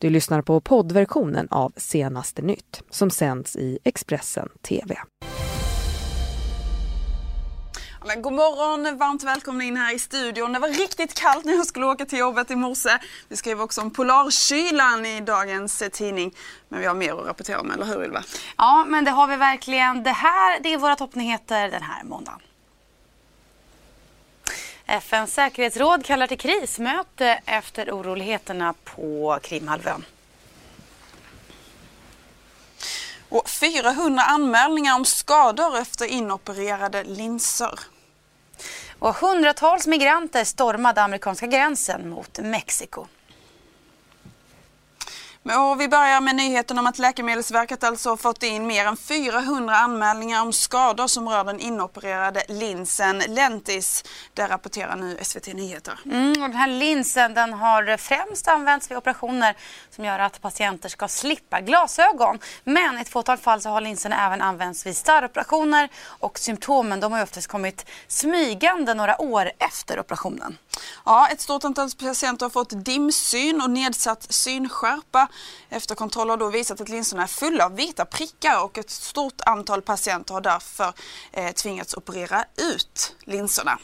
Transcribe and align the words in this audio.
Du 0.00 0.10
lyssnar 0.10 0.42
på 0.42 0.60
poddversionen 0.60 1.48
av 1.50 1.72
Senaste 1.76 2.42
nytt 2.42 2.82
som 2.90 3.10
sänds 3.10 3.56
i 3.56 3.78
Expressen 3.84 4.48
TV. 4.68 4.96
Men 8.06 8.22
god 8.22 8.32
morgon, 8.32 8.98
varmt 8.98 9.22
välkomna 9.22 9.64
in 9.64 9.76
här 9.76 9.94
i 9.94 9.98
studion. 9.98 10.52
Det 10.52 10.58
var 10.58 10.68
riktigt 10.68 11.14
kallt 11.14 11.44
när 11.44 11.52
jag 11.52 11.66
skulle 11.66 11.86
åka 11.86 12.04
till 12.04 12.18
jobbet 12.18 12.50
i 12.50 12.56
morse. 12.56 12.90
Vi 13.28 13.36
skrev 13.36 13.60
också 13.60 13.80
om 13.80 13.90
polarkylan 13.90 15.06
i 15.06 15.20
dagens 15.20 15.82
tidning. 15.92 16.34
Men 16.68 16.80
vi 16.80 16.86
har 16.86 16.94
mer 16.94 17.12
att 17.12 17.26
rapportera 17.26 17.60
om, 17.60 17.70
eller 17.70 17.84
hur 17.84 18.04
Ylva? 18.04 18.22
Ja, 18.56 18.84
men 18.88 19.04
det 19.04 19.10
har 19.10 19.26
vi 19.26 19.36
verkligen. 19.36 20.02
Det 20.02 20.10
här 20.10 20.60
det 20.62 20.72
är 20.72 20.78
våra 20.78 20.96
toppnyheter 20.96 21.70
den 21.70 21.82
här 21.82 22.04
måndagen. 22.04 22.40
FNs 24.90 25.34
säkerhetsråd 25.34 26.04
kallar 26.04 26.26
till 26.26 26.38
krismöte 26.38 27.40
efter 27.46 27.90
oroligheterna 27.90 28.74
på 28.84 29.38
Krimhalvön. 29.42 30.04
Och 33.28 33.48
400 33.48 34.22
anmälningar 34.22 34.94
om 34.94 35.04
skador 35.04 35.78
efter 35.78 36.06
inopererade 36.06 37.04
linser. 37.04 37.80
Och 38.98 39.14
hundratals 39.14 39.86
migranter 39.86 40.44
stormade 40.44 41.02
amerikanska 41.02 41.46
gränsen 41.46 42.10
mot 42.10 42.38
Mexiko. 42.38 43.06
Och 45.44 45.80
vi 45.80 45.88
börjar 45.88 46.20
med 46.20 46.36
nyheten 46.36 46.78
om 46.78 46.86
att 46.86 46.98
Läkemedelsverket 46.98 47.84
alltså 47.84 48.16
fått 48.16 48.42
in 48.42 48.66
mer 48.66 48.86
än 48.86 48.96
400 48.96 49.76
anmälningar 49.76 50.42
om 50.42 50.52
skador 50.52 51.06
som 51.06 51.28
rör 51.28 51.44
den 51.44 51.60
inopererade 51.60 52.42
linsen 52.48 53.22
Lentis. 53.28 54.04
Det 54.34 54.46
rapporterar 54.46 54.96
nu 54.96 55.18
SVT 55.22 55.46
Nyheter. 55.46 55.98
Mm, 56.04 56.28
och 56.28 56.48
den 56.48 56.54
här 56.54 56.66
linsen 56.66 57.34
den 57.34 57.52
har 57.52 57.96
främst 57.96 58.48
använts 58.48 58.90
vid 58.90 58.98
operationer 58.98 59.56
som 59.90 60.04
gör 60.04 60.18
att 60.18 60.42
patienter 60.42 60.88
ska 60.88 61.08
slippa 61.08 61.60
glasögon. 61.60 62.38
Men 62.64 62.98
i 62.98 63.00
ett 63.00 63.08
fåtal 63.08 63.36
fall 63.36 63.60
så 63.60 63.68
har 63.68 63.80
linsen 63.80 64.12
även 64.12 64.42
använts 64.42 64.86
vid 64.86 64.96
starroperationer 64.96 65.88
och 66.04 66.38
symptomen 66.38 67.00
de 67.00 67.12
har 67.12 67.22
oftast 67.22 67.46
kommit 67.46 67.86
smygande 68.08 68.94
några 68.94 69.20
år 69.20 69.50
efter 69.58 70.00
operationen. 70.00 70.58
Ja, 71.04 71.28
ett 71.28 71.40
stort 71.40 71.64
antal 71.64 71.90
patienter 71.90 72.46
har 72.46 72.50
fått 72.50 72.84
dimsyn 72.84 73.60
och 73.60 73.70
nedsatt 73.70 74.26
synskärpa. 74.32 75.28
Efterkontroll 75.68 76.30
har 76.30 76.36
då 76.36 76.48
visat 76.48 76.80
att 76.80 76.88
linserna 76.88 77.22
är 77.22 77.26
fulla 77.26 77.64
av 77.64 77.76
vita 77.76 78.04
prickar 78.04 78.64
och 78.64 78.78
ett 78.78 78.90
stort 78.90 79.40
antal 79.46 79.82
patienter 79.82 80.34
har 80.34 80.40
därför 80.40 80.92
eh, 81.32 81.52
tvingats 81.52 81.94
operera 81.94 82.44
ut 82.56 83.14
linserna. 83.24 83.78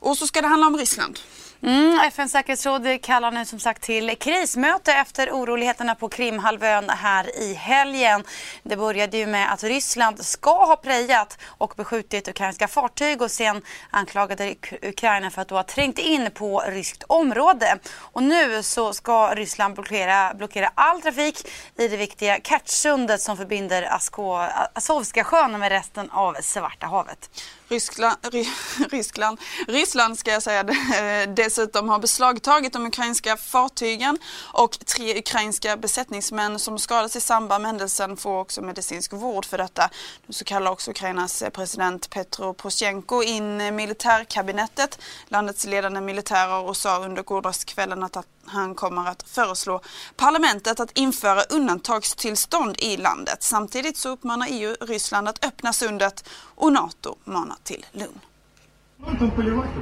Och 0.00 0.18
så 0.18 0.26
ska 0.26 0.42
det 0.42 0.48
handla 0.48 0.66
om 0.66 0.76
Ryssland. 0.76 1.18
Mm, 1.64 1.98
FNs 1.98 2.32
säkerhetsråd 2.32 3.02
kallar 3.02 3.30
nu 3.30 3.44
som 3.44 3.58
sagt 3.58 3.82
till 3.82 4.16
krismöte 4.18 4.92
efter 4.92 5.30
oroligheterna 5.30 5.94
på 5.94 6.08
Krimhalvön 6.08 6.88
här 6.88 7.38
i 7.38 7.54
helgen. 7.54 8.24
Det 8.62 8.76
började 8.76 9.16
ju 9.16 9.26
med 9.26 9.52
att 9.52 9.62
Ryssland 9.62 10.24
ska 10.24 10.64
ha 10.64 10.76
prejat 10.76 11.38
och 11.44 11.74
beskjutit 11.76 12.28
ukrainska 12.28 12.68
fartyg 12.68 13.22
och 13.22 13.30
sen 13.30 13.62
anklagade 13.90 14.54
Ukraina 14.82 15.30
för 15.30 15.42
att 15.42 15.48
då 15.48 15.54
ha 15.54 15.62
trängt 15.62 15.98
in 15.98 16.30
på 16.34 16.62
ryskt 16.66 17.02
område. 17.02 17.78
Och 17.94 18.22
nu 18.22 18.62
så 18.62 18.92
ska 18.92 19.34
Ryssland 19.34 19.74
blockera, 19.74 20.34
blockera 20.34 20.70
all 20.74 21.02
trafik 21.02 21.48
i 21.78 21.88
det 21.88 21.96
viktiga 21.96 22.38
Kertjsundet 22.40 23.20
som 23.20 23.36
förbinder 23.36 23.82
Asko, 23.82 24.36
Azovska 24.72 25.24
sjön 25.24 25.58
med 25.58 25.68
resten 25.68 26.10
av 26.10 26.36
Svarta 26.40 26.86
havet. 26.86 27.30
Ryskland, 27.72 28.16
Ryskland, 28.90 29.40
Ryssland 29.68 30.18
ska 30.18 30.30
jag 30.30 30.42
säga, 30.42 30.62
dessutom 31.26 31.88
har 31.88 31.98
beslagtagit 31.98 32.72
de 32.72 32.86
ukrainska 32.86 33.36
fartygen 33.36 34.18
och 34.52 34.78
tre 34.78 35.18
ukrainska 35.18 35.76
besättningsmän 35.76 36.58
som 36.58 36.78
skadats 36.78 37.16
i 37.16 37.20
samband 37.20 37.62
med 37.62 37.68
händelsen 37.68 38.16
får 38.16 38.38
också 38.40 38.62
medicinsk 38.62 39.12
vård 39.12 39.44
för 39.44 39.58
detta. 39.58 39.90
Nu 40.26 40.32
så 40.32 40.44
kallar 40.44 40.70
också 40.70 40.90
Ukrainas 40.90 41.42
president 41.52 42.10
Petro 42.10 42.54
Poroshenko 42.54 43.22
in 43.22 43.76
militärkabinettet, 43.76 44.98
landets 45.28 45.66
ledande 45.66 46.00
militärer 46.00 46.60
och 46.60 46.76
sa 46.76 46.98
under 46.98 47.22
gårdagskvällen 47.22 48.02
att 48.02 48.16
han 48.46 48.74
kommer 48.74 49.08
att 49.08 49.22
föreslå 49.22 49.80
parlamentet 50.16 50.80
att 50.80 50.98
införa 50.98 51.42
undantagstillstånd 51.42 52.76
i 52.78 52.96
landet. 52.96 53.42
Samtidigt 53.42 53.96
så 53.96 54.08
uppmanar 54.08 54.46
EU 54.50 54.74
Ryssland 54.80 55.28
att 55.28 55.44
öppna 55.44 55.72
sundet 55.72 56.28
och 56.54 56.72
NATO 56.72 57.16
manar 57.24 57.56
till 57.64 57.86
lugn. 57.92 58.20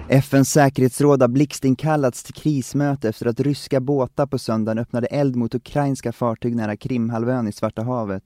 FNs 0.08 0.50
säkerhetsråd 0.50 1.22
har 1.22 1.28
blixtinkallats 1.28 2.22
till 2.22 2.34
krismöte 2.34 3.08
efter 3.08 3.26
att 3.26 3.40
ryska 3.40 3.80
båtar 3.80 4.26
på 4.26 4.38
söndagen 4.38 4.78
öppnade 4.78 5.06
eld 5.06 5.36
mot 5.36 5.54
ukrainska 5.54 6.12
fartyg 6.12 6.56
nära 6.56 6.76
Krimhalvön 6.76 7.48
i 7.48 7.52
Svarta 7.52 7.82
havet. 7.82 8.22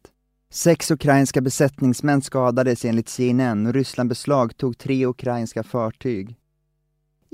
Sex 0.53 0.91
ukrainska 0.91 1.41
besättningsmän 1.41 2.23
skadades 2.23 2.85
enligt 2.85 3.09
CNN 3.09 3.67
och 3.67 3.75
Ryssland 3.75 4.09
beslagtog 4.09 4.79
tre 4.79 5.07
ukrainska 5.07 5.63
fartyg. 5.63 6.37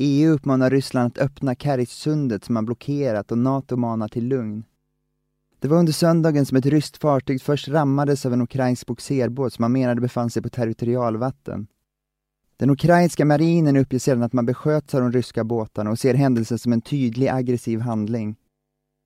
EU 0.03 0.33
uppmanar 0.33 0.71
Ryssland 0.71 1.07
att 1.07 1.19
öppna 1.19 1.55
Karissundet 1.55 2.45
som 2.45 2.55
man 2.55 2.65
blockerat 2.65 3.33
och 3.33 3.39
NATO 3.39 3.77
manar 3.77 4.09
till 4.09 4.29
lugn. 4.29 4.65
Det 5.59 5.69
var 5.69 5.79
under 5.79 5.93
söndagen 5.93 6.47
som 6.47 6.57
ett 6.57 6.67
ryskt 6.67 6.97
fartyg 6.97 7.43
först 7.43 7.69
rammades 7.69 8.27
av 8.27 8.33
en 8.33 8.43
ukrainsk 8.43 8.87
boxerbåt 8.87 9.53
som 9.53 9.63
man 9.63 9.73
menade 9.73 10.01
befann 10.01 10.31
sig 10.31 10.43
på 10.43 10.49
territorialvatten. 10.49 11.67
Den 12.57 12.71
ukrainska 12.71 13.25
marinen 13.25 13.77
uppger 13.77 13.99
sedan 13.99 14.23
att 14.23 14.33
man 14.33 14.47
besköts 14.47 14.95
av 14.95 15.01
de 15.01 15.13
ryska 15.13 15.45
båtarna 15.45 15.91
och 15.91 15.99
ser 15.99 16.15
händelsen 16.15 16.59
som 16.59 16.73
en 16.73 16.81
tydlig 16.81 17.29
aggressiv 17.29 17.81
handling. 17.81 18.37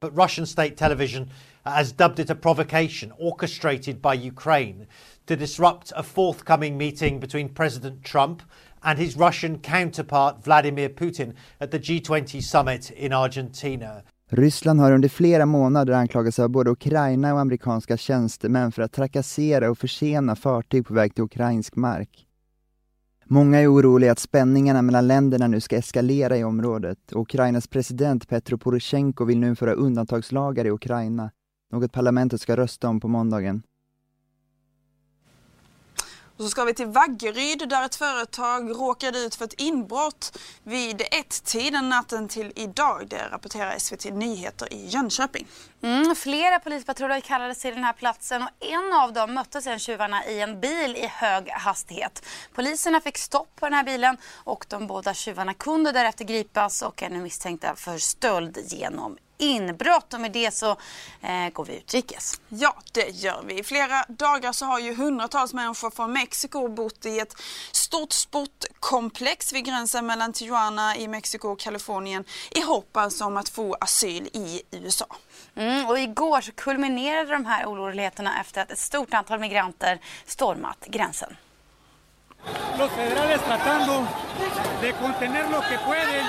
But 0.00 0.18
Russian 0.18 0.46
state 0.46 0.76
television 0.76 1.30
has 1.62 1.92
dubbed 1.92 2.18
it 2.18 2.30
a 2.30 2.34
provocation 2.34 3.12
orchestrated 3.18 4.02
by 4.02 4.28
Ukraine 4.28 4.86
to 5.26 5.36
disrupt 5.36 5.92
a 5.92 6.02
forthcoming 6.02 6.76
meeting 6.76 7.20
between 7.20 7.54
President 7.54 8.04
Trump 8.04 8.42
and 8.84 8.98
his 8.98 9.16
Russian 9.16 9.58
counterpart 9.58 10.44
Vladimir 10.44 10.88
Putin 10.88 11.34
at 11.60 11.70
the 11.70 11.78
G20 11.78 12.42
summit 12.42 12.90
in 12.90 13.12
Argentina. 13.12 14.02
Ryssland 14.30 14.80
har 14.80 14.92
under 14.92 15.08
flera 15.08 15.46
månader 15.46 15.92
anklagats 15.92 16.38
av 16.38 16.48
både 16.48 16.70
Ukraina 16.70 17.34
och 17.34 17.40
amerikanska 17.40 17.96
tjänstemän 17.96 18.72
för 18.72 18.82
att 18.82 18.92
trakassera 18.92 19.70
och 19.70 19.78
försena 19.78 20.36
fartyg 20.36 20.86
på 20.86 20.94
väg 20.94 21.14
till 21.14 21.24
ukrainsk 21.24 21.76
mark. 21.76 22.26
Många 23.26 23.60
är 23.60 23.72
oroliga 23.72 24.12
att 24.12 24.18
spänningarna 24.18 24.82
mellan 24.82 25.06
länderna 25.06 25.46
nu 25.46 25.60
ska 25.60 25.76
eskalera 25.76 26.36
i 26.36 26.44
området 26.44 27.12
och 27.12 27.20
Ukrainas 27.20 27.66
president 27.66 28.28
Petro 28.28 28.58
Poroshenko 28.58 29.24
vill 29.24 29.38
nu 29.38 29.48
införa 29.48 29.72
undantagslagar 29.72 30.64
i 30.64 30.70
Ukraina, 30.70 31.30
något 31.72 31.92
parlamentet 31.92 32.40
ska 32.40 32.56
rösta 32.56 32.88
om 32.88 33.00
på 33.00 33.08
måndagen. 33.08 33.62
Och 36.36 36.44
så 36.44 36.50
ska 36.50 36.64
vi 36.64 36.74
till 36.74 36.86
Vaggeryd 36.86 37.68
där 37.68 37.84
ett 37.84 37.94
företag 37.94 38.70
råkade 38.70 39.18
ut 39.18 39.34
för 39.34 39.44
ett 39.44 39.60
inbrott 39.60 40.38
vid 40.62 41.00
ett-tiden 41.00 41.88
natten 41.88 42.28
till 42.28 42.52
idag. 42.56 43.06
Det 43.08 43.28
rapporterar 43.30 43.78
SVT 43.78 44.04
Nyheter 44.04 44.72
i 44.72 44.86
Jönköping. 44.86 45.46
Mm, 45.82 46.14
flera 46.14 46.58
polispatruller 46.58 47.20
kallades 47.20 47.58
till 47.58 47.74
den 47.74 47.84
här 47.84 47.92
platsen 47.92 48.42
och 48.42 48.48
en 48.60 48.92
av 48.92 49.12
dem 49.12 49.34
mötte 49.34 49.62
sen 49.62 49.78
tjuvarna 49.78 50.26
i 50.26 50.40
en 50.40 50.60
bil 50.60 50.96
i 50.96 51.06
hög 51.06 51.48
hastighet. 51.50 52.22
Poliserna 52.54 53.00
fick 53.00 53.18
stopp 53.18 53.56
på 53.56 53.66
den 53.66 53.74
här 53.74 53.84
bilen 53.84 54.16
och 54.44 54.66
de 54.68 54.86
båda 54.86 55.14
tjuvarna 55.14 55.54
kunde 55.54 55.92
därefter 55.92 56.24
gripas 56.24 56.82
och 56.82 57.02
är 57.02 57.10
nu 57.10 57.20
misstänkta 57.20 57.76
för 57.76 57.98
stöld 57.98 58.58
genom 58.68 59.16
inbrott 59.44 60.14
och 60.14 60.20
med 60.20 60.32
det 60.32 60.54
så 60.54 60.70
eh, 61.22 61.48
går 61.52 61.64
vi 61.64 61.76
utrikes. 61.76 62.40
Ja, 62.48 62.76
det 62.92 63.08
gör 63.08 63.42
vi. 63.46 63.58
I 63.58 63.64
flera 63.64 64.04
dagar 64.08 64.52
så 64.52 64.64
har 64.64 64.78
ju 64.78 64.94
hundratals 64.94 65.54
människor 65.54 65.90
från 65.90 66.12
Mexiko 66.12 66.68
bott 66.68 67.06
i 67.06 67.18
ett 67.18 67.36
stort 67.72 68.12
sportkomplex 68.12 69.52
vid 69.52 69.64
gränsen 69.64 70.06
mellan 70.06 70.32
Tijuana 70.32 70.96
i 70.96 71.08
Mexiko 71.08 71.48
och 71.48 71.58
Kalifornien 71.58 72.24
i 72.50 72.60
hopp 72.60 72.96
alltså 72.96 73.24
om 73.24 73.36
att 73.36 73.48
få 73.48 73.76
asyl 73.80 74.28
i 74.32 74.62
USA. 74.70 75.06
Mm, 75.54 75.86
och 75.86 75.98
igår 75.98 76.40
så 76.40 76.52
kulminerade 76.52 77.32
de 77.32 77.46
här 77.46 77.66
oroligheterna 77.66 78.40
efter 78.40 78.62
att 78.62 78.70
ett 78.70 78.78
stort 78.78 79.14
antal 79.14 79.40
migranter 79.40 80.00
stormat 80.26 80.86
gränsen. 80.86 81.36
Los 82.78 82.90
federales 82.90 83.40
tratando 83.44 84.06
de 84.82 84.92
contener 84.92 85.48
lo 85.50 85.60
que 85.62 85.78
pueden, 85.78 86.26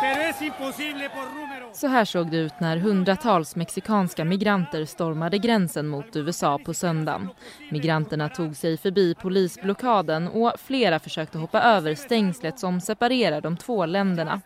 pero 0.00 0.22
es 0.22 0.40
imposible 0.40 1.10
por 1.10 1.26
så 1.72 1.86
här 1.86 2.04
såg 2.04 2.30
det 2.30 2.36
ut 2.36 2.60
när 2.60 2.76
hundratals 2.76 3.56
mexikanska 3.56 4.24
migranter 4.24 4.84
stormade 4.84 5.38
gränsen 5.38 5.88
mot 5.88 6.16
USA 6.16 6.58
på 6.58 6.74
söndagen. 6.74 7.28
Migranterna 7.70 8.28
tog 8.28 8.56
sig 8.56 8.76
förbi 8.76 9.14
polisblockaden 9.14 10.28
och 10.28 10.52
flera 10.58 10.98
försökte 10.98 11.38
hoppa 11.38 11.62
över 11.62 11.94
stängslet 11.94 12.58
som 12.58 12.80
separerar 12.80 13.40
de 13.40 13.56
två 13.56 13.86
länderna. 13.86 14.40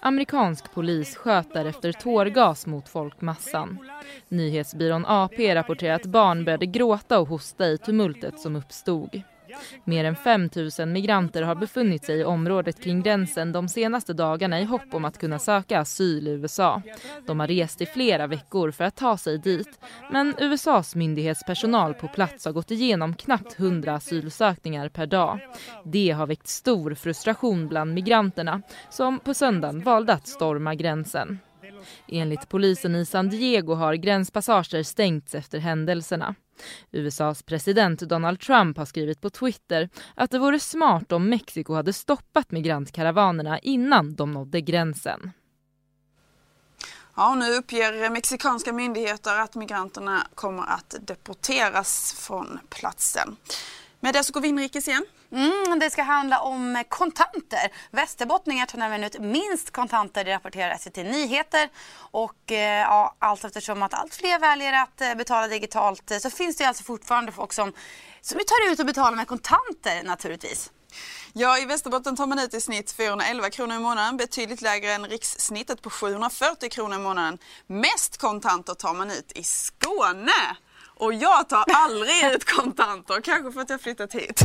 Amerikansk 0.00 0.74
polis 0.74 1.16
sköt 1.16 1.54
därefter 1.54 1.92
tårgas 1.92 2.66
mot 2.66 2.88
folkmassan. 2.88 3.78
Nyhetsbyrån 4.28 5.04
AP 5.06 5.54
rapporterar 5.54 5.94
att 5.94 6.06
barn 6.06 6.44
började 6.44 6.66
gråta 6.66 7.18
och 7.18 7.28
hosta 7.28 7.66
i 7.66 7.78
tumultet 7.78 8.40
som 8.40 8.56
uppstod. 8.56 9.22
Mer 9.84 10.04
än 10.04 10.16
5 10.16 10.50
000 10.78 10.88
migranter 10.88 11.42
har 11.42 11.54
befunnit 11.54 12.04
sig 12.04 12.18
i 12.20 12.24
området 12.24 12.82
kring 12.82 13.02
gränsen 13.02 13.52
de 13.52 13.68
senaste 13.68 14.12
dagarna 14.12 14.60
i 14.60 14.64
hopp 14.64 14.94
om 14.94 15.04
att 15.04 15.18
kunna 15.18 15.38
söka 15.38 15.80
asyl 15.80 16.28
i 16.28 16.30
USA. 16.30 16.82
De 17.26 17.40
har 17.40 17.46
rest 17.46 17.80
i 17.80 17.86
flera 17.86 18.26
veckor 18.26 18.70
för 18.70 18.84
att 18.84 18.96
ta 18.96 19.16
sig 19.16 19.38
dit 19.38 19.80
men 20.10 20.34
USAs 20.38 20.94
myndighetspersonal 20.94 21.94
på 21.94 22.08
plats 22.08 22.44
har 22.44 22.52
gått 22.52 22.70
igenom 22.70 23.14
knappt 23.14 23.58
100 23.58 23.94
asylsökningar 23.94 24.88
per 24.88 25.06
dag. 25.06 25.38
Det 25.84 26.10
har 26.10 26.26
väckt 26.26 26.48
stor 26.48 26.94
frustration 26.94 27.68
bland 27.68 27.94
migranterna 27.94 28.62
som 28.90 29.18
på 29.18 29.34
söndagen 29.34 29.80
valde 29.80 30.12
att 30.12 30.28
storma 30.28 30.74
gränsen. 30.74 31.38
Enligt 32.08 32.48
polisen 32.48 32.94
i 32.94 33.06
San 33.06 33.28
Diego 33.28 33.74
har 33.74 33.94
gränspassager 33.94 34.82
stängts 34.82 35.34
efter 35.34 35.58
händelserna. 35.58 36.34
USAs 36.90 37.42
president 37.42 38.00
Donald 38.00 38.40
Trump 38.40 38.76
har 38.76 38.84
skrivit 38.84 39.20
på 39.20 39.30
Twitter 39.30 39.88
att 40.14 40.30
det 40.30 40.38
vore 40.38 40.60
smart 40.60 41.12
om 41.12 41.28
Mexiko 41.28 41.74
hade 41.74 41.92
stoppat 41.92 42.50
migrantkaravanerna 42.50 43.58
innan 43.58 44.14
de 44.14 44.32
nådde 44.32 44.60
gränsen. 44.60 45.32
Ja, 47.16 47.34
nu 47.34 47.56
uppger 47.56 48.10
mexikanska 48.10 48.72
myndigheter 48.72 49.38
att 49.38 49.54
migranterna 49.54 50.26
kommer 50.34 50.62
att 50.62 50.94
deporteras 51.00 52.12
från 52.18 52.58
platsen. 52.70 53.36
Med 54.00 54.14
det 54.14 54.24
så 54.24 54.32
går 54.32 54.40
vi 54.40 54.48
inrikes 54.48 54.88
igen. 54.88 55.04
Mm, 55.32 55.78
det 55.78 55.90
ska 55.90 56.02
handla 56.02 56.40
om 56.40 56.84
kontanter. 56.88 57.72
Västerbottningar 57.90 58.66
tar 58.66 58.78
nämligen 58.78 59.04
ut 59.04 59.18
minst 59.18 59.70
kontanter, 59.70 60.24
det 60.24 60.34
rapporterar 60.34 60.76
SVT 60.78 60.96
Nyheter. 60.96 61.68
Och 61.96 62.52
eh, 62.52 62.80
ja, 62.80 63.16
allt 63.18 63.44
eftersom 63.44 63.82
att 63.82 63.94
allt 63.94 64.14
fler 64.14 64.38
väljer 64.38 64.72
att 64.72 65.00
eh, 65.00 65.14
betala 65.14 65.48
digitalt 65.48 66.10
eh, 66.10 66.18
så 66.18 66.30
finns 66.30 66.56
det 66.56 66.64
alltså 66.64 66.84
fortfarande 66.84 67.32
folk 67.32 67.52
som, 67.52 67.72
som 68.20 68.38
tar 68.38 68.72
ut 68.72 68.80
och 68.80 68.86
betalar 68.86 69.16
med 69.16 69.28
kontanter 69.28 70.02
naturligtvis. 70.04 70.70
Ja, 71.32 71.58
i 71.58 71.64
Västerbotten 71.64 72.16
tar 72.16 72.26
man 72.26 72.38
ut 72.38 72.54
i 72.54 72.60
snitt 72.60 72.92
411 72.92 73.50
kronor 73.50 73.76
i 73.76 73.78
månaden, 73.78 74.16
betydligt 74.16 74.62
lägre 74.62 74.92
än 74.92 75.06
rikssnittet 75.06 75.82
på 75.82 75.90
740 75.90 76.70
kronor 76.70 76.96
i 76.96 76.98
månaden. 76.98 77.38
Mest 77.66 78.16
kontanter 78.16 78.74
tar 78.74 78.94
man 78.94 79.10
ut 79.10 79.32
i 79.34 79.42
Skåne. 79.42 80.56
Och 80.98 81.14
jag 81.14 81.48
tar 81.48 81.64
aldrig 81.68 82.24
ut 82.34 82.44
kontanter, 82.44 83.20
kanske 83.20 83.52
för 83.52 83.60
att 83.60 83.70
jag 83.70 83.80
flyttat 83.80 84.14
hit. 84.14 84.42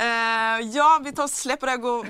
uh, 0.00 0.70
ja, 0.74 1.00
vi 1.04 1.12
tar 1.12 1.24
och 1.24 1.30
släpper 1.30 1.66
det 1.66 1.72
och 1.72 1.80
går 1.80 2.06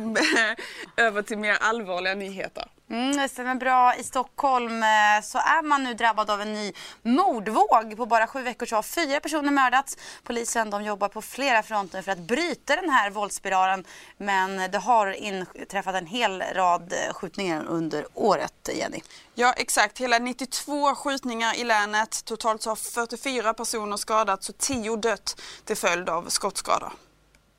över 0.96 1.22
till 1.22 1.38
mer 1.38 1.56
allvarliga 1.60 2.14
nyheter. 2.14 2.64
Mm, 2.90 3.16
det 3.16 3.28
stämmer 3.28 3.54
bra. 3.54 3.94
I 3.94 4.04
Stockholm 4.04 4.82
eh, 4.82 5.22
så 5.22 5.38
är 5.38 5.62
man 5.62 5.84
nu 5.84 5.94
drabbad 5.94 6.30
av 6.30 6.40
en 6.40 6.52
ny 6.52 6.72
mordvåg. 7.02 7.96
På 7.96 8.06
bara 8.06 8.26
sju 8.26 8.42
veckor 8.42 8.66
så 8.66 8.76
har 8.76 8.82
fyra 8.82 9.20
personer 9.20 9.50
mördats. 9.50 9.98
Polisen 10.24 10.70
de 10.70 10.84
jobbar 10.84 11.08
på 11.08 11.22
flera 11.22 11.62
fronter 11.62 12.02
för 12.02 12.12
att 12.12 12.18
bryta 12.18 12.76
den 12.76 12.90
här 12.90 13.10
våldsspiralen. 13.10 13.84
Men 14.16 14.70
det 14.70 14.78
har 14.78 15.12
inträffat 15.12 15.94
en 15.94 16.06
hel 16.06 16.42
rad 16.42 16.92
eh, 16.92 17.14
skjutningar 17.14 17.64
under 17.64 18.06
året, 18.14 18.68
Jenny. 18.74 19.00
Ja, 19.34 19.52
exakt. 19.52 19.98
Hela 19.98 20.18
92 20.18 20.94
skjutningar 20.94 21.54
i 21.54 21.64
länet. 21.64 22.24
Totalt 22.24 22.62
så 22.62 22.70
har 22.70 22.76
44 22.76 23.54
personer 23.54 23.96
skadats 23.96 24.48
och 24.48 24.58
10 24.58 24.96
dött 24.96 25.42
till 25.64 25.76
följd 25.76 26.08
av 26.08 26.28
skottskador. 26.28 26.92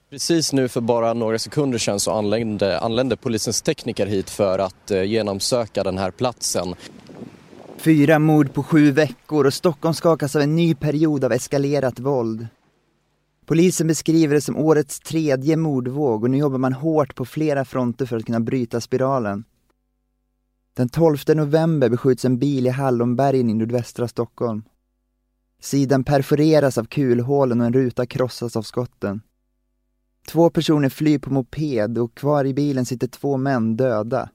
Precis 0.10 0.54
nu 0.54 0.68
för 0.68 0.82
bara 0.82 1.14
några 1.14 1.40
sekunder 1.40 1.78
sedan 1.78 2.00
så 2.00 2.12
anlände, 2.12 2.80
anlände 2.80 3.18
polisens 3.18 3.62
tekniker 3.62 4.06
hit 4.06 4.30
för 4.30 4.60
att 4.60 4.92
eh, 4.92 5.04
genomsöka 5.04 5.84
den 5.84 5.98
här 5.98 6.12
platsen. 6.12 6.76
Fyra 7.78 8.20
mord 8.20 8.54
på 8.54 8.64
sju 8.64 8.92
veckor 8.92 9.46
och 9.46 9.54
Stockholm 9.54 9.94
skakas 9.94 10.36
av 10.36 10.42
en 10.42 10.56
ny 10.56 10.76
period 10.76 11.24
av 11.24 11.32
eskalerat 11.32 12.00
våld. 12.00 12.48
Polisen 13.46 13.88
beskriver 13.88 14.36
det 14.36 14.42
som 14.42 14.58
årets 14.58 15.00
tredje 15.00 15.58
mordvåg 15.58 16.24
och 16.24 16.30
nu 16.30 16.38
jobbar 16.38 16.58
man 16.58 16.74
hårt 16.74 17.16
på 17.16 17.26
flera 17.26 17.66
fronter 17.66 18.06
för 18.06 18.18
att 18.18 18.26
kunna 18.26 18.40
bryta 18.40 18.82
spiralen. 18.82 19.44
Den 20.74 20.90
12 20.90 21.18
november 21.36 21.90
beskjuts 21.90 22.26
en 22.26 22.40
bil 22.40 22.68
i 22.68 22.70
Hallonbergen 22.70 23.50
i 23.50 23.54
nordvästra 23.54 24.08
Stockholm. 24.08 24.64
Sidan 25.62 26.04
perforeras 26.04 26.78
av 26.78 26.86
kulhålen 26.86 27.62
och 27.62 27.68
en 27.68 27.74
ruta 27.74 28.06
krossas 28.06 28.56
av 28.56 28.62
skotten. 28.62 29.22
Två 30.32 30.50
personer 30.50 30.90
flyr 30.90 31.20
på 31.20 31.34
moped 31.34 31.98
och 31.98 32.16
kvar 32.16 32.46
i 32.46 32.54
bilen 32.54 32.86
sitter 32.86 33.08
två 33.08 33.38
män 33.38 33.78
döda. 33.78 34.30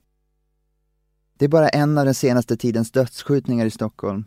Det 1.38 1.44
är 1.44 1.48
bara 1.48 1.68
en 1.68 1.98
av 1.98 2.04
den 2.04 2.14
senaste 2.14 2.56
tidens 2.56 2.90
dödsskjutningar 2.90 3.66
i 3.66 3.70
Stockholm. 3.70 4.24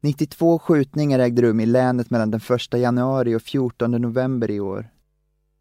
92 0.00 0.58
skjutningar 0.58 1.18
ägde 1.18 1.42
rum 1.42 1.60
i 1.60 1.66
länet 1.66 2.10
mellan 2.10 2.30
den 2.30 2.40
1 2.72 2.80
januari 2.80 3.34
och 3.34 3.42
14 3.42 3.90
november 3.90 4.50
i 4.50 4.60
år. 4.60 4.90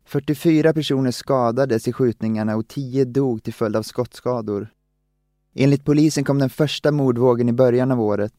44 0.06 0.74
personer 0.74 1.12
skadades 1.12 1.88
i 1.88 1.94
skjutningarna 1.94 2.56
och 2.56 2.68
10 2.68 3.06
dog 3.06 3.44
till 3.44 3.54
följd 3.54 3.75
av 3.75 3.84
skottskador. 3.84 4.68
Enligt 5.54 5.86
polisen 5.86 6.24
kom 6.24 6.40
den 6.40 6.50
första 6.50 6.92
mordvågen 6.92 7.50
i 7.50 7.54
början 7.54 7.92
av 7.92 8.01
året. 8.01 8.34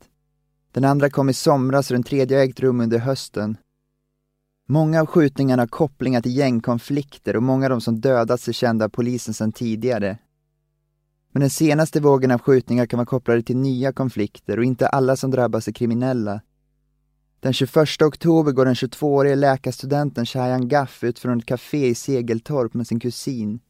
Den 0.73 0.85
andra 0.85 1.11
kom 1.11 1.29
i 1.29 1.35
somras 1.35 1.91
och 1.91 1.95
den 1.95 2.03
tredje 2.03 2.37
har 2.37 2.45
ägt 2.45 2.61
rum 2.61 2.81
under 2.81 2.99
hösten. 2.99 3.57
Många 4.69 5.01
av 5.01 5.07
skjutningarna 5.07 5.63
har 5.63 5.67
kopplingar 5.67 6.23
till 6.23 6.37
gängkonflikter 6.37 7.37
och 7.37 7.43
många 7.43 7.67
av 7.67 7.71
de 7.71 7.81
som 7.81 8.01
dödats 8.01 8.49
är 8.49 8.53
kända 8.53 8.85
av 8.85 8.89
polisen 8.89 9.35
sedan 9.35 9.53
tidigare. 9.53 10.19
Men 11.33 11.41
den 11.41 11.51
senaste 11.51 12.01
vågen 12.01 12.31
av 12.31 12.41
skjutningar 12.41 12.87
kan 12.87 12.99
vara 12.99 13.07
kopplade 13.07 13.43
till 13.43 13.57
nya 13.57 13.93
konflikter 13.93 14.59
och 14.59 14.65
inte 14.65 14.89
alla 14.89 15.17
som 15.17 15.31
drabbas 15.31 15.69
är 15.69 15.73
kriminella. 15.73 16.41
Den 17.41 17.53
21 17.53 18.03
oktober 18.03 18.53
går 18.53 18.65
den 18.65 18.75
22-årige 18.75 19.35
läkarstudenten 19.37 20.27
Shayan 20.27 20.69
Gaff 20.69 21.05
ut 21.05 21.19
från 21.19 21.39
ett 21.39 21.47
café 21.47 21.87
i 21.87 21.95
Segeltorp 21.95 22.75
med 22.75 22.87
sin 22.87 23.01
kusin. 23.01 23.61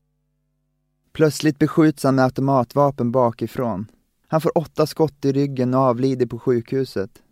Plötsligt 1.13 1.59
beskjuts 1.59 2.05
han 2.05 2.15
med 2.15 2.25
automatvapen 2.25 3.13
bakifrån. 3.13 3.87
Han 4.29 4.41
får 4.41 4.59
åtta 4.59 4.87
skott 4.87 5.25
i 5.25 5.33
ryggen 5.33 5.75
och 5.75 5.81
avlider 5.81 6.27
på 6.27 6.39
sjukhuset. 6.39 7.23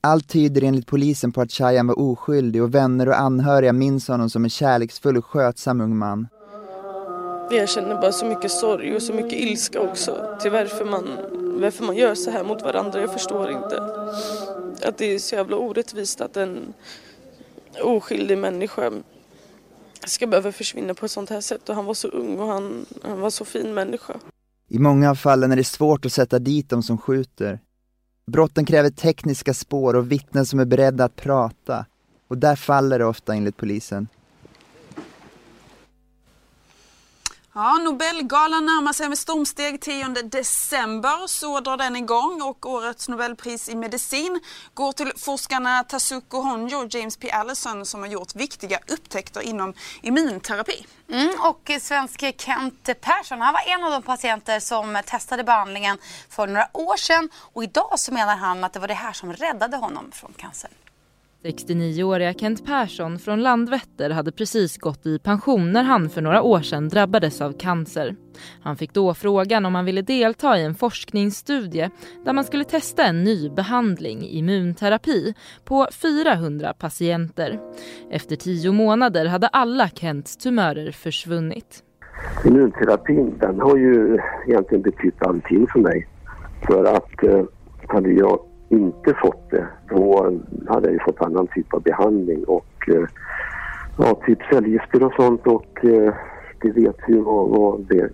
Allt 0.00 0.28
tyder 0.28 0.62
enligt 0.64 0.86
polisen 0.86 1.32
på 1.32 1.40
att 1.40 1.52
Shayan 1.52 1.86
var 1.86 1.98
oskyldig 1.98 2.62
och 2.62 2.74
vänner 2.74 3.08
och 3.08 3.20
anhöriga 3.20 3.72
minns 3.72 4.08
honom 4.08 4.30
som 4.30 4.44
en 4.44 4.50
kärleksfull 4.50 5.16
och 5.16 5.24
skötsam 5.24 5.80
ung 5.80 5.96
man. 5.96 6.28
Jag 7.50 7.68
känner 7.68 7.94
bara 7.94 8.12
så 8.12 8.26
mycket 8.26 8.50
sorg 8.50 8.96
och 8.96 9.02
så 9.02 9.12
mycket 9.12 9.32
ilska 9.32 9.80
också 9.80 10.36
till 10.40 10.50
varför 10.50 10.84
man, 10.84 11.04
varför 11.60 11.84
man 11.84 11.96
gör 11.96 12.14
så 12.14 12.30
här 12.30 12.44
mot 12.44 12.62
varandra. 12.62 13.00
Jag 13.00 13.12
förstår 13.12 13.50
inte. 13.50 13.82
Att 14.84 14.98
det 14.98 15.14
är 15.14 15.18
så 15.18 15.34
jävla 15.34 15.56
orättvist 15.56 16.20
att 16.20 16.36
en 16.36 16.74
oskyldig 17.82 18.38
människa 18.38 18.92
ska 20.06 20.26
behöva 20.26 20.52
försvinna 20.52 20.94
på 20.94 21.04
ett 21.04 21.10
sånt 21.10 21.30
här 21.30 21.40
sätt. 21.40 21.68
Och 21.68 21.74
han 21.74 21.84
var 21.84 21.94
så 21.94 22.08
ung 22.08 22.38
och 22.38 22.46
han, 22.46 22.86
han 23.02 23.20
var 23.20 23.30
så 23.30 23.44
fin 23.44 23.74
människa. 23.74 24.14
I 24.68 24.78
många 24.78 25.10
av 25.10 25.14
fallen 25.14 25.52
är 25.52 25.56
det 25.56 25.64
svårt 25.64 26.06
att 26.06 26.12
sätta 26.12 26.38
dit 26.38 26.70
dem 26.70 26.82
som 26.82 26.98
skjuter. 26.98 27.60
Brotten 28.28 28.64
kräver 28.64 28.90
tekniska 28.90 29.54
spår 29.54 29.94
och 29.96 30.12
vittnen 30.12 30.46
som 30.46 30.60
är 30.60 30.64
beredda 30.64 31.04
att 31.04 31.16
prata. 31.16 31.86
Och 32.28 32.38
där 32.38 32.56
faller 32.56 32.98
det 32.98 33.04
ofta 33.04 33.34
enligt 33.34 33.56
polisen. 33.56 34.08
Ja, 37.58 37.78
Nobelgalan 37.78 38.66
närmar 38.66 38.92
sig 38.92 39.08
med 39.08 39.18
stormsteg 39.18 39.80
10 39.80 40.08
december. 40.08 41.26
Så 41.26 41.60
drar 41.60 41.76
den 41.76 41.96
igång 41.96 42.42
och 42.42 42.66
årets 42.66 43.08
Nobelpris 43.08 43.68
i 43.68 43.74
medicin 43.74 44.40
går 44.74 44.92
till 44.92 45.12
forskarna 45.16 45.84
Tasuku 45.84 46.36
Honjo 46.36 46.78
och 46.78 46.94
James 46.94 47.16
P. 47.16 47.30
Allison 47.30 47.86
som 47.86 48.00
har 48.00 48.08
gjort 48.08 48.34
viktiga 48.34 48.78
upptäckter 48.88 49.40
inom 49.40 49.74
immunterapi. 50.02 50.86
Mm, 51.10 51.34
och 51.40 51.70
svenske 51.80 52.32
Kent 52.38 53.00
Persson, 53.00 53.40
han 53.40 53.54
var 53.54 53.74
en 53.74 53.84
av 53.84 53.90
de 53.90 54.02
patienter 54.02 54.60
som 54.60 55.02
testade 55.06 55.44
behandlingen 55.44 55.98
för 56.28 56.46
några 56.46 56.68
år 56.72 56.96
sedan 56.96 57.28
och 57.34 57.64
idag 57.64 57.92
så 57.96 58.12
menar 58.12 58.36
han 58.36 58.64
att 58.64 58.72
det 58.72 58.80
var 58.80 58.88
det 58.88 58.94
här 58.94 59.12
som 59.12 59.32
räddade 59.32 59.76
honom 59.76 60.12
från 60.12 60.32
cancer. 60.32 60.70
69-åriga 61.44 62.32
Kent 62.32 62.66
Persson 62.66 63.18
från 63.18 63.42
Landvetter 63.42 64.10
hade 64.10 64.32
precis 64.32 64.78
gått 64.78 65.06
i 65.06 65.18
pension 65.18 65.72
när 65.72 65.82
han 65.82 66.08
för 66.08 66.22
några 66.22 66.42
år 66.42 66.60
sedan 66.60 66.88
drabbades 66.88 67.40
av 67.40 67.52
cancer. 67.52 68.16
Han 68.60 68.76
fick 68.76 68.92
då 68.92 69.14
frågan 69.14 69.66
om 69.66 69.74
han 69.74 69.84
ville 69.84 70.02
delta 70.02 70.58
i 70.58 70.64
en 70.64 70.74
forskningsstudie 70.74 71.90
där 72.24 72.32
man 72.32 72.44
skulle 72.44 72.64
testa 72.64 73.04
en 73.04 73.24
ny 73.24 73.50
behandling, 73.50 74.22
immunterapi, 74.22 75.34
på 75.64 75.86
400 75.92 76.72
patienter. 76.78 77.60
Efter 78.10 78.36
tio 78.36 78.72
månader 78.72 79.26
hade 79.26 79.48
alla 79.48 79.88
Kents 79.88 80.36
tumörer 80.36 80.92
försvunnit. 80.92 81.82
Immunterapin 82.44 83.38
den 83.40 83.60
har 83.60 83.76
ju 83.76 84.18
egentligen 84.48 84.82
betytt 84.82 85.22
allting 85.22 85.66
för 85.66 85.80
mig. 85.80 86.08
För 86.66 86.84
att 86.84 87.24
eh, 87.24 87.44
hade 87.88 88.12
jag 88.12 88.40
inte 88.68 89.14
fått 89.14 89.50
det, 89.50 89.66
då 89.88 90.32
hade 90.68 90.86
jag 90.86 90.92
ju 90.92 90.98
fått 90.98 91.22
annan 91.22 91.46
typ 91.46 91.74
av 91.74 91.82
behandling 91.82 92.44
och 92.44 92.88
eh, 92.88 93.04
ja, 93.98 94.20
typ 94.26 94.38
cellgifter 94.52 95.04
och 95.04 95.12
sånt 95.12 95.46
och 95.46 95.84
eh, 95.84 96.14
det 96.60 96.70
vet 96.70 96.96
ju 97.08 97.20
vad, 97.20 97.48
vad 97.48 97.80
det 97.88 98.10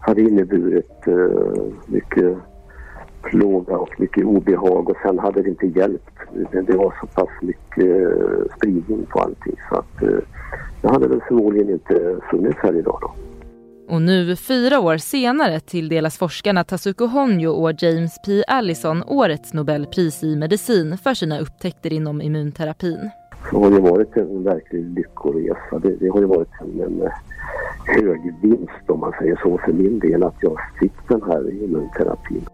hade 0.00 0.22
inneburit 0.22 1.06
eh, 1.06 1.62
mycket 1.86 2.36
plåga 3.22 3.76
och 3.76 4.00
mycket 4.00 4.24
obehag 4.24 4.90
och 4.90 4.96
sen 5.02 5.18
hade 5.18 5.42
det 5.42 5.48
inte 5.48 5.66
hjälpt. 5.66 6.18
Det, 6.52 6.62
det 6.62 6.76
var 6.76 6.94
så 7.00 7.06
pass 7.06 7.30
mycket 7.42 7.84
eh, 7.84 8.56
spridning 8.56 9.06
på 9.06 9.20
allting 9.20 9.56
så 9.70 9.76
att 9.76 10.02
eh, 10.02 10.18
jag 10.82 10.90
hade 10.90 11.08
väl 11.08 11.20
förmodligen 11.28 11.70
inte 11.70 12.16
funnits 12.30 12.58
här 12.62 12.76
idag 12.76 12.98
då. 13.02 13.14
Och 13.88 14.02
nu, 14.02 14.36
fyra 14.36 14.80
år 14.80 14.96
senare, 14.96 15.60
tilldelas 15.60 16.18
forskarna 16.18 16.64
Tasuku 16.64 17.06
Honjo 17.06 17.50
och 17.50 17.82
James 17.82 18.18
P. 18.26 18.44
Allison 18.48 19.02
årets 19.06 19.52
Nobelpris 19.52 20.22
i 20.22 20.36
medicin 20.36 20.98
för 20.98 21.14
sina 21.14 21.38
upptäckter 21.38 21.92
inom 21.92 22.22
immunterapin. 22.22 23.10
Det 23.50 23.56
har 23.56 23.70
ju 23.70 23.80
varit 23.80 24.16
en 24.16 24.44
verklig 24.44 24.84
lyckoresa. 24.84 25.78
Det, 25.82 25.96
det 25.96 26.08
har 26.08 26.20
ju 26.20 26.26
varit 26.26 26.50
en, 26.60 26.80
en 26.80 27.10
hög 27.84 28.34
vinst 28.42 28.90
om 28.90 29.00
man 29.00 29.12
säger 29.12 29.36
så 29.42 29.58
för 29.58 29.72
min 29.72 29.98
del 29.98 30.22
att 30.22 30.36
jag 30.40 30.58
fick 30.80 31.08
den 31.08 31.22
här 31.22 31.64
immunterapin. 31.64 32.46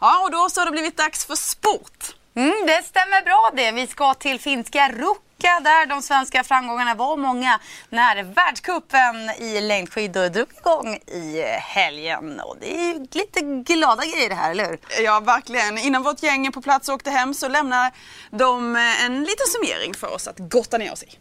Ja, 0.00 0.24
och 0.24 0.30
då 0.32 0.48
så 0.50 0.60
har 0.60 0.66
det 0.66 0.72
blivit 0.72 0.96
dags 0.96 1.26
för 1.26 1.34
sport. 1.34 2.16
Mm, 2.34 2.66
det 2.66 2.82
stämmer 2.84 3.24
bra 3.24 3.50
det. 3.56 3.72
Vi 3.72 3.86
ska 3.86 4.14
till 4.14 4.40
finska 4.40 4.88
vecka 5.38 5.60
där 5.60 5.86
de 5.86 6.02
svenska 6.02 6.44
framgångarna 6.44 6.94
var 6.94 7.16
många 7.16 7.60
när 7.88 8.22
världskuppen 8.22 9.30
i 9.38 9.60
längdskidor 9.60 10.28
drog 10.28 10.48
igång 10.58 10.94
i 10.94 11.42
helgen. 11.60 12.40
Och 12.40 12.56
det 12.60 12.74
är 12.74 12.86
ju 12.86 13.06
lite 13.10 13.40
glada 13.40 14.02
grejer 14.04 14.28
det 14.28 14.34
här, 14.34 14.50
eller 14.50 14.66
hur? 14.66 14.78
Ja, 15.04 15.20
verkligen. 15.20 15.78
Innan 15.78 16.02
vårt 16.02 16.22
gäng 16.22 16.46
är 16.46 16.50
på 16.50 16.62
plats 16.62 16.88
och 16.88 16.94
åkte 16.94 17.10
hem 17.10 17.34
så 17.34 17.48
lämnar 17.48 17.92
de 18.30 18.76
en 18.76 19.20
liten 19.20 19.46
summering 19.46 19.94
för 19.94 20.14
oss 20.14 20.28
att 20.28 20.38
gotta 20.38 20.78
ner 20.78 20.92
oss 20.92 21.02
i 21.02 21.18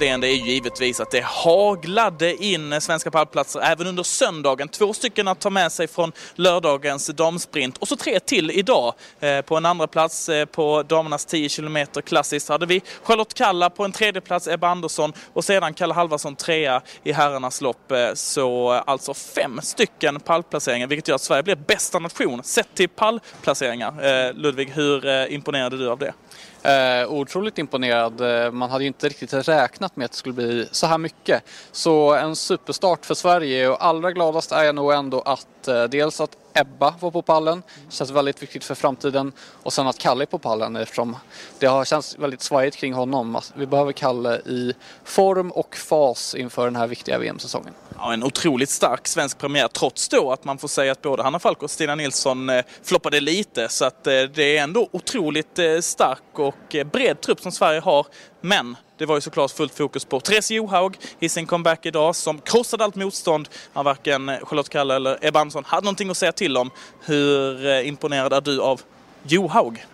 leende 0.00 0.28
är 0.28 0.34
ju 0.34 0.52
givetvis 0.52 1.00
att 1.00 1.10
det 1.10 1.24
haglade 1.24 2.44
in 2.44 2.80
svenska 2.80 3.10
pallplatser 3.10 3.60
även 3.60 3.86
under 3.86 4.02
söndagen. 4.02 4.68
Två 4.68 4.92
stycken 4.92 5.28
att 5.28 5.40
ta 5.40 5.50
med 5.50 5.72
sig 5.72 5.88
från 5.88 6.12
lördagens 6.34 7.06
damsprint 7.06 7.78
och 7.78 7.88
så 7.88 7.96
tre 7.96 8.20
till 8.20 8.50
idag. 8.50 8.94
Eh, 9.20 9.40
på 9.40 9.56
en 9.56 9.66
andra 9.66 9.86
plats 9.86 10.28
eh, 10.28 10.44
på 10.44 10.82
damernas 10.82 11.24
10 11.24 11.48
km 11.48 11.86
klassiskt 12.04 12.48
hade 12.48 12.66
vi 12.66 12.82
Charlotte 13.02 13.34
Kalla 13.34 13.70
på 13.70 13.84
en 13.84 13.92
tredje 13.92 14.20
plats 14.20 14.48
Ebba 14.48 14.68
Andersson 14.68 15.12
och 15.32 15.44
sedan 15.44 15.74
Kalle 15.74 15.94
Halvarsson 15.94 16.36
trea 16.36 16.82
i 17.02 17.12
herrarnas 17.12 17.60
lopp. 17.60 17.92
Eh, 17.92 18.14
så 18.14 18.70
alltså 18.70 19.14
fem 19.14 19.60
stycken 19.62 20.20
pallplaceringar 20.20 20.86
vilket 20.86 21.08
gör 21.08 21.14
att 21.14 21.22
Sverige 21.22 21.42
blir 21.42 21.56
bästa 21.56 21.98
nation 21.98 22.42
sett 22.44 22.74
till 22.74 22.88
pallplaceringar. 22.88 24.32
Ludvig, 24.32 24.70
hur 24.70 25.26
imponerade 25.32 25.78
du 25.78 25.90
av 25.90 25.98
det? 25.98 26.12
Eh, 26.62 27.12
otroligt 27.12 27.58
imponerad. 27.58 28.20
Eh, 28.20 28.52
man 28.52 28.70
hade 28.70 28.84
ju 28.84 28.88
inte 28.88 29.08
riktigt 29.08 29.48
räknat 29.48 29.96
med 29.96 30.04
att 30.04 30.10
det 30.10 30.16
skulle 30.16 30.32
bli 30.32 30.68
så 30.70 30.86
här 30.86 30.98
mycket. 30.98 31.42
Så 31.72 32.14
en 32.14 32.36
superstart 32.36 33.06
för 33.06 33.14
Sverige 33.14 33.68
och 33.68 33.84
allra 33.84 34.12
gladast 34.12 34.52
är 34.52 34.62
jag 34.62 34.74
nog 34.74 34.92
ändå 34.92 35.20
att 35.20 35.68
eh, 35.68 35.84
dels 35.84 36.20
att 36.20 36.36
Ebba 36.54 36.94
var 37.00 37.10
på 37.10 37.22
pallen. 37.22 37.62
Känns 37.88 38.10
väldigt 38.10 38.42
viktigt 38.42 38.64
för 38.64 38.74
framtiden. 38.74 39.32
Och 39.62 39.72
sen 39.72 39.86
att 39.86 39.98
Kalle 39.98 40.24
är 40.24 40.26
på 40.26 40.38
pallen 40.38 40.76
eftersom 40.76 41.16
det 41.58 41.66
har 41.66 41.84
känts 41.84 42.18
väldigt 42.18 42.42
svajigt 42.42 42.76
kring 42.76 42.92
honom. 42.92 43.40
Vi 43.54 43.66
behöver 43.66 43.92
Kalle 43.92 44.36
i 44.36 44.74
form 45.04 45.50
och 45.50 45.76
fas 45.76 46.34
inför 46.34 46.64
den 46.64 46.76
här 46.76 46.86
viktiga 46.86 47.18
VM-säsongen. 47.18 47.74
Ja, 47.98 48.12
en 48.12 48.22
otroligt 48.22 48.70
stark 48.70 49.08
svensk 49.08 49.38
premiär 49.38 49.68
trots 49.68 50.08
då 50.08 50.32
att 50.32 50.44
man 50.44 50.58
får 50.58 50.68
säga 50.68 50.92
att 50.92 51.02
både 51.02 51.22
Hanna 51.22 51.38
Falk 51.38 51.62
och 51.62 51.70
Stina 51.70 51.94
Nilsson 51.94 52.48
eh, 52.48 52.64
floppade 52.82 53.20
lite. 53.20 53.68
Så 53.68 53.84
att 53.84 54.06
eh, 54.06 54.12
det 54.12 54.56
är 54.56 54.62
ändå 54.62 54.88
otroligt 54.92 55.58
eh, 55.58 55.78
stark 55.80 56.38
och 56.38 56.76
bred 56.92 57.20
trupp 57.20 57.40
som 57.40 57.52
Sverige 57.52 57.80
har. 57.80 58.06
Men 58.40 58.76
det 59.02 59.06
var 59.06 59.14
ju 59.14 59.20
såklart 59.20 59.50
fullt 59.50 59.74
fokus 59.74 60.04
på 60.04 60.20
Therese 60.20 60.50
Johaug 60.50 60.96
i 61.20 61.28
sin 61.28 61.46
comeback 61.46 61.86
idag 61.86 62.16
som 62.16 62.38
krossade 62.38 62.84
allt 62.84 62.94
motstånd. 62.94 63.48
Han 63.72 63.84
varken 63.84 64.30
Charlotte 64.42 64.68
Kalle 64.68 64.94
eller 64.96 65.18
Ebba 65.20 65.40
Andersson 65.40 65.64
hade 65.66 65.84
någonting 65.84 66.10
att 66.10 66.16
säga 66.16 66.32
till 66.32 66.56
om. 66.56 66.70
Hur 67.04 67.66
eh, 67.66 67.88
imponerad 67.88 68.32
är 68.32 68.40
du 68.40 68.60
av 68.60 68.80
Johaug? 69.22 69.86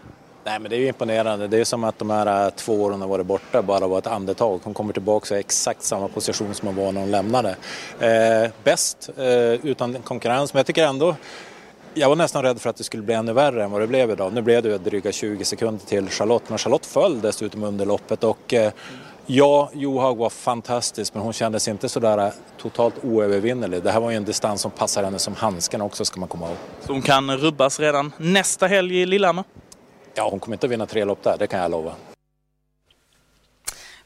Nej 0.44 0.58
men 0.58 0.70
det 0.70 0.76
är 0.76 0.80
ju 0.80 0.86
imponerande. 0.86 1.48
Det 1.48 1.58
är 1.58 1.64
som 1.64 1.84
att 1.84 1.98
de 1.98 2.10
här 2.10 2.46
eh, 2.46 2.50
två 2.50 2.82
åren 2.82 3.00
har 3.00 3.08
varit 3.08 3.26
borta 3.26 3.62
bara 3.62 3.86
var 3.86 3.98
ett 3.98 4.06
andetag. 4.06 4.60
Hon 4.64 4.74
kommer 4.74 4.92
tillbaka 4.92 5.36
i 5.36 5.40
exakt 5.40 5.82
samma 5.82 6.08
position 6.08 6.54
som 6.54 6.68
hon 6.68 6.76
var 6.76 6.92
när 6.92 7.00
hon 7.00 7.10
lämnade. 7.10 7.56
Eh, 8.00 8.50
bäst 8.64 9.10
eh, 9.16 9.66
utan 9.66 9.94
konkurrens 10.02 10.54
men 10.54 10.58
jag 10.58 10.66
tycker 10.66 10.86
ändå 10.86 11.14
jag 11.98 12.08
var 12.08 12.16
nästan 12.16 12.42
rädd 12.42 12.60
för 12.60 12.70
att 12.70 12.76
det 12.76 12.84
skulle 12.84 13.02
bli 13.02 13.14
ännu 13.14 13.32
värre 13.32 13.64
än 13.64 13.70
vad 13.70 13.80
det 13.80 13.86
blev 13.86 14.10
idag. 14.10 14.32
Nu 14.32 14.42
blev 14.42 14.62
det 14.62 14.78
dryga 14.78 15.12
20 15.12 15.44
sekunder 15.44 15.86
till 15.86 16.08
Charlotte, 16.08 16.48
men 16.48 16.58
Charlotte 16.58 16.86
föll 16.86 17.20
dessutom 17.20 17.62
under 17.62 17.86
loppet 17.86 18.24
och 18.24 18.54
eh, 18.54 18.72
ja, 19.26 19.70
Johaug 19.72 20.16
var 20.16 20.30
fantastisk 20.30 21.14
men 21.14 21.22
hon 21.22 21.32
kändes 21.32 21.68
inte 21.68 21.88
sådär 21.88 22.18
eh, 22.18 22.32
totalt 22.58 22.94
oövervinnerlig. 23.02 23.82
Det 23.82 23.90
här 23.90 24.00
var 24.00 24.10
ju 24.10 24.16
en 24.16 24.24
distans 24.24 24.60
som 24.60 24.70
passar 24.70 25.04
henne 25.04 25.18
som 25.18 25.34
handsken 25.34 25.80
också 25.80 26.04
ska 26.04 26.20
man 26.20 26.28
komma 26.28 26.46
ihåg. 26.46 26.56
Så 26.80 26.92
hon 26.92 27.02
kan 27.02 27.36
rubbas 27.36 27.80
redan 27.80 28.12
nästa 28.16 28.66
helg 28.66 29.00
i 29.00 29.06
Lillehammer? 29.06 29.44
Ja, 30.14 30.28
hon 30.30 30.40
kommer 30.40 30.54
inte 30.54 30.66
att 30.66 30.72
vinna 30.72 30.86
tre 30.86 31.04
lopp 31.04 31.22
där, 31.22 31.36
det 31.38 31.46
kan 31.46 31.60
jag 31.60 31.70
lova. 31.70 31.92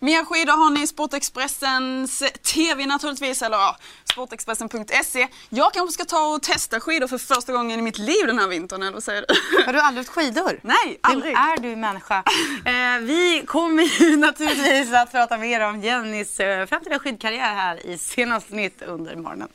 Mer 0.03 0.25
skidor 0.25 0.53
har 0.53 0.71
ni 0.71 0.83
i 0.83 0.87
Sportexpressens 0.87 2.23
TV 2.55 2.87
naturligtvis, 2.87 3.43
eller 3.43 3.57
ja, 3.57 3.77
sportexpressen.se. 4.05 5.29
Jag 5.49 5.73
kanske 5.73 5.93
ska 5.93 6.05
ta 6.05 6.35
och 6.35 6.43
testa 6.43 6.81
skidor 6.81 7.07
för 7.07 7.19
första 7.19 7.53
gången 7.53 7.79
i 7.79 7.83
mitt 7.83 7.99
liv 7.99 8.27
den 8.27 8.39
här 8.39 8.49
vintern, 8.49 8.83
eller 8.83 8.93
vad 8.93 9.03
säger 9.03 9.25
du? 9.29 9.63
Har 9.67 9.73
du 9.73 9.81
aldrig 9.81 10.07
åkt 10.07 10.15
skidor? 10.15 10.61
Nej, 10.63 10.99
aldrig. 11.01 11.35
Vem 11.35 11.43
är 11.43 11.57
du 11.57 11.77
människa? 11.77 12.17
eh, 12.65 13.01
vi 13.01 13.45
kommer 13.47 13.83
ju 13.83 14.17
naturligtvis 14.27 14.95
att 14.95 15.13
prata 15.13 15.39
mer 15.39 15.69
om 15.69 15.81
Jennys 15.81 16.41
eh, 16.41 16.67
framtida 16.67 16.99
skidkarriär 16.99 17.55
här 17.55 17.87
i 17.87 17.99
Senaste 17.99 18.55
nytt 18.55 18.83
under 18.83 19.17
morgonen. 19.17 19.49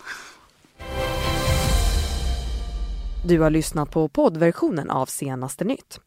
Du 3.26 3.40
har 3.40 3.50
lyssnat 3.50 3.92
på 3.92 4.10
poddversionen 4.10 4.90
av 4.90 5.06
Senaste 5.06 5.64
nytt. 5.64 6.00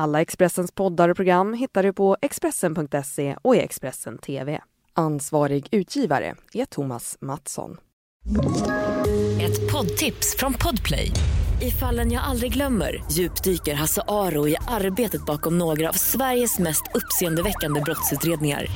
Alla 0.00 0.20
Expressens 0.20 0.72
poddar 0.72 1.08
och 1.08 1.16
program 1.16 1.54
hittar 1.54 1.82
du 1.82 1.92
på 1.92 2.16
Expressen.se 2.22 3.36
och 3.42 3.56
i 3.56 3.58
Expressen 3.58 4.18
TV. 4.18 4.60
Ansvarig 4.92 5.68
utgivare 5.70 6.34
är 6.52 6.64
Thomas 6.64 7.16
Mattsson. 7.20 7.76
Ett 9.40 9.72
poddtips 9.72 10.36
från 10.38 10.54
Podplay. 10.54 11.10
I 11.62 11.70
fallen 11.70 12.12
jag 12.12 12.24
aldrig 12.24 12.52
glömmer 12.52 13.04
djupdyker 13.12 13.74
Hasse 13.74 14.02
Aro 14.08 14.48
i 14.48 14.56
arbetet 14.68 15.26
bakom 15.26 15.58
några 15.58 15.88
av 15.88 15.92
Sveriges 15.92 16.58
mest 16.58 16.82
uppseendeväckande 16.94 17.80
brottsutredningar. 17.80 18.66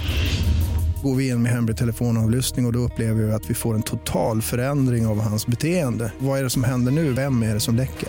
Går 1.02 1.14
vi 1.14 1.29
in 1.29 1.43
med 1.43 1.52
hemlig 1.52 1.76
telefonavlyssning 1.76 2.64
och, 2.64 2.69
och 2.69 2.73
då 2.73 2.79
upplever 2.79 3.23
vi 3.23 3.33
att 3.33 3.50
vi 3.50 3.55
får 3.55 3.75
en 3.75 3.83
total 3.83 4.43
förändring 4.43 5.07
av 5.07 5.21
hans 5.21 5.47
beteende. 5.47 6.12
Vad 6.19 6.38
är 6.38 6.43
det 6.43 6.50
som 6.50 6.64
händer 6.64 6.93
nu? 6.93 7.12
Vem 7.12 7.43
är 7.43 7.55
det 7.55 7.61
som 7.61 7.76
läcker? 7.76 8.09